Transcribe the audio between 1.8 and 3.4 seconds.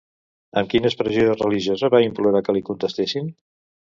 va implorar que li contestessin?